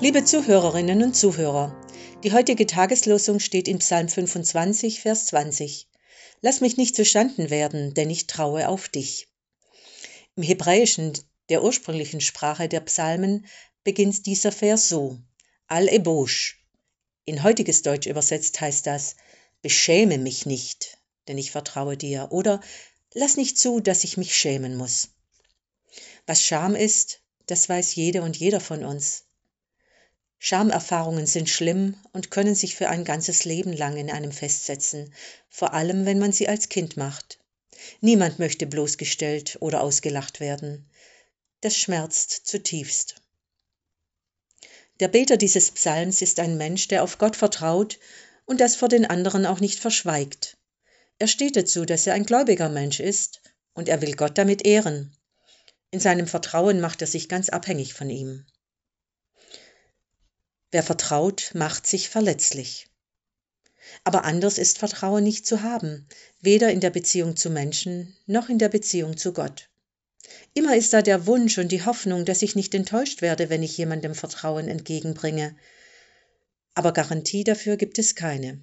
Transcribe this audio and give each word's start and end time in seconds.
Liebe 0.00 0.24
Zuhörerinnen 0.24 1.02
und 1.02 1.16
Zuhörer, 1.16 1.76
die 2.22 2.32
heutige 2.32 2.66
Tageslosung 2.66 3.40
steht 3.40 3.66
in 3.66 3.80
Psalm 3.80 4.08
25, 4.08 5.00
Vers 5.00 5.26
20. 5.26 5.88
Lass 6.40 6.60
mich 6.60 6.76
nicht 6.76 6.94
zustanden 6.94 7.50
werden, 7.50 7.94
denn 7.94 8.08
ich 8.08 8.28
traue 8.28 8.68
auf 8.68 8.88
dich. 8.88 9.26
Im 10.36 10.44
Hebräischen, 10.44 11.18
der 11.48 11.64
ursprünglichen 11.64 12.20
Sprache 12.20 12.68
der 12.68 12.78
Psalmen, 12.78 13.46
beginnt 13.82 14.24
dieser 14.26 14.52
Vers 14.52 14.88
so: 14.88 15.18
Al-Ebosh. 15.66 16.64
In 17.24 17.42
heutiges 17.42 17.82
Deutsch 17.82 18.06
übersetzt 18.06 18.60
heißt 18.60 18.86
das: 18.86 19.16
Beschäme 19.62 20.18
mich 20.18 20.46
nicht, 20.46 20.98
denn 21.26 21.38
ich 21.38 21.50
vertraue 21.50 21.96
dir. 21.96 22.28
Oder 22.30 22.60
lass 23.14 23.36
nicht 23.36 23.58
zu, 23.58 23.80
dass 23.80 24.04
ich 24.04 24.16
mich 24.16 24.36
schämen 24.38 24.76
muss. 24.76 25.08
Was 26.24 26.40
Scham 26.40 26.76
ist, 26.76 27.20
das 27.46 27.68
weiß 27.68 27.96
jede 27.96 28.22
und 28.22 28.36
jeder 28.36 28.60
von 28.60 28.84
uns. 28.84 29.24
Schamerfahrungen 30.48 31.26
sind 31.26 31.50
schlimm 31.50 31.94
und 32.14 32.30
können 32.30 32.54
sich 32.54 32.74
für 32.74 32.88
ein 32.88 33.04
ganzes 33.04 33.44
Leben 33.44 33.74
lang 33.74 33.98
in 33.98 34.10
einem 34.10 34.32
festsetzen, 34.32 35.12
vor 35.50 35.74
allem 35.74 36.06
wenn 36.06 36.18
man 36.18 36.32
sie 36.32 36.48
als 36.48 36.70
Kind 36.70 36.96
macht. 36.96 37.38
Niemand 38.00 38.38
möchte 38.38 38.66
bloßgestellt 38.66 39.58
oder 39.60 39.82
ausgelacht 39.82 40.40
werden. 40.40 40.88
Das 41.60 41.76
schmerzt 41.76 42.46
zutiefst. 42.46 43.16
Der 45.00 45.08
Beter 45.08 45.36
dieses 45.36 45.70
Psalms 45.70 46.22
ist 46.22 46.40
ein 46.40 46.56
Mensch, 46.56 46.88
der 46.88 47.02
auf 47.02 47.18
Gott 47.18 47.36
vertraut 47.36 47.98
und 48.46 48.62
das 48.62 48.74
vor 48.74 48.88
den 48.88 49.04
anderen 49.04 49.44
auch 49.44 49.60
nicht 49.60 49.78
verschweigt. 49.78 50.56
Er 51.18 51.28
steht 51.28 51.56
dazu, 51.56 51.84
dass 51.84 52.06
er 52.06 52.14
ein 52.14 52.24
gläubiger 52.24 52.70
Mensch 52.70 53.00
ist 53.00 53.42
und 53.74 53.86
er 53.90 54.00
will 54.00 54.14
Gott 54.14 54.38
damit 54.38 54.64
ehren. 54.64 55.14
In 55.90 56.00
seinem 56.00 56.26
Vertrauen 56.26 56.80
macht 56.80 57.02
er 57.02 57.06
sich 57.06 57.28
ganz 57.28 57.50
abhängig 57.50 57.92
von 57.92 58.08
ihm. 58.08 58.46
Wer 60.70 60.82
vertraut, 60.82 61.52
macht 61.54 61.86
sich 61.86 62.10
verletzlich. 62.10 62.88
Aber 64.04 64.24
anders 64.24 64.58
ist 64.58 64.78
Vertrauen 64.78 65.24
nicht 65.24 65.46
zu 65.46 65.62
haben, 65.62 66.06
weder 66.40 66.70
in 66.70 66.80
der 66.80 66.90
Beziehung 66.90 67.36
zu 67.36 67.48
Menschen 67.48 68.14
noch 68.26 68.50
in 68.50 68.58
der 68.58 68.68
Beziehung 68.68 69.16
zu 69.16 69.32
Gott. 69.32 69.70
Immer 70.52 70.76
ist 70.76 70.92
da 70.92 71.00
der 71.00 71.26
Wunsch 71.26 71.56
und 71.56 71.72
die 71.72 71.84
Hoffnung, 71.84 72.26
dass 72.26 72.42
ich 72.42 72.54
nicht 72.54 72.74
enttäuscht 72.74 73.22
werde, 73.22 73.48
wenn 73.48 73.62
ich 73.62 73.78
jemandem 73.78 74.14
Vertrauen 74.14 74.68
entgegenbringe. 74.68 75.56
Aber 76.74 76.92
Garantie 76.92 77.44
dafür 77.44 77.78
gibt 77.78 77.98
es 77.98 78.14
keine. 78.14 78.60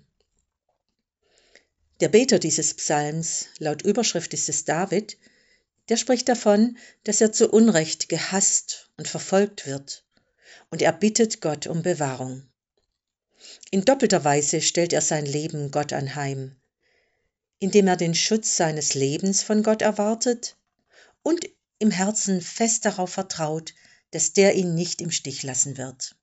Der 2.01 2.09
Beter 2.09 2.37
dieses 2.37 2.75
Psalms, 2.75 3.47
laut 3.57 3.81
Überschrift 3.81 4.33
ist 4.35 4.47
es 4.47 4.63
David, 4.63 5.17
der 5.89 5.97
spricht 5.97 6.29
davon, 6.29 6.77
dass 7.03 7.19
er 7.19 7.31
zu 7.31 7.49
Unrecht 7.49 8.09
gehasst 8.09 8.91
und 8.97 9.07
verfolgt 9.07 9.65
wird 9.65 10.05
und 10.69 10.81
er 10.81 10.93
bittet 10.93 11.41
Gott 11.41 11.67
um 11.67 11.81
Bewahrung. 11.81 12.43
In 13.71 13.85
doppelter 13.85 14.23
Weise 14.23 14.61
stellt 14.61 14.93
er 14.93 15.01
sein 15.01 15.25
Leben 15.25 15.71
Gott 15.71 15.93
anheim, 15.93 16.55
indem 17.59 17.87
er 17.87 17.97
den 17.97 18.15
Schutz 18.15 18.57
seines 18.57 18.93
Lebens 18.93 19.43
von 19.43 19.63
Gott 19.63 19.81
erwartet 19.81 20.55
und 21.23 21.49
im 21.79 21.91
Herzen 21.91 22.41
fest 22.41 22.85
darauf 22.85 23.11
vertraut, 23.11 23.73
dass 24.11 24.33
der 24.33 24.55
ihn 24.55 24.75
nicht 24.75 25.01
im 25.01 25.11
Stich 25.11 25.43
lassen 25.43 25.77
wird. 25.77 26.15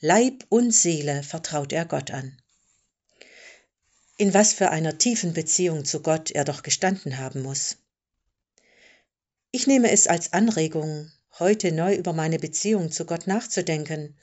Leib 0.00 0.44
und 0.48 0.72
Seele 0.72 1.22
vertraut 1.22 1.72
er 1.72 1.84
Gott 1.84 2.10
an. 2.10 2.40
In 4.16 4.34
was 4.34 4.52
für 4.52 4.70
einer 4.70 4.98
tiefen 4.98 5.32
Beziehung 5.32 5.84
zu 5.84 6.02
Gott 6.02 6.30
er 6.30 6.44
doch 6.44 6.62
gestanden 6.62 7.18
haben 7.18 7.42
muss. 7.42 7.76
Ich 9.50 9.66
nehme 9.66 9.90
es 9.90 10.06
als 10.06 10.32
Anregung, 10.32 11.10
heute 11.38 11.72
neu 11.72 11.94
über 11.94 12.12
meine 12.12 12.38
Beziehung 12.38 12.90
zu 12.90 13.04
Gott 13.04 13.26
nachzudenken 13.26 14.16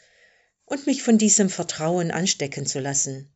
und 0.66 0.86
mich 0.88 1.04
von 1.04 1.18
diesem 1.18 1.50
Vertrauen 1.50 2.12
anstecken 2.12 2.66
zu 2.66 2.80
lassen, 2.80 3.34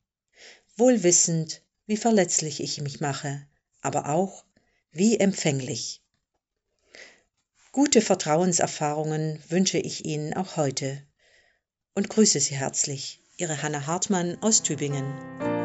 wohl 0.76 1.04
wissend, 1.04 1.62
wie 1.86 1.98
verletzlich 1.98 2.62
ich 2.62 2.82
mich 2.82 3.00
mache, 3.00 3.46
aber 3.82 4.10
auch 4.10 4.46
wie 4.92 5.20
empfänglich. 5.20 6.02
Gute 7.72 8.02
Vertrauenserfahrungen 8.02 9.42
wünsche 9.48 9.78
ich 9.78 10.06
Ihnen 10.06 10.34
auch 10.34 10.58
heute 10.58 11.04
und 11.94 12.10
grüße 12.10 12.40
Sie 12.40 12.56
herzlich, 12.56 13.22
Ihre 13.38 13.62
Hanna 13.62 13.86
Hartmann 13.86 14.42
aus 14.42 14.64
Tübingen. 14.64 15.59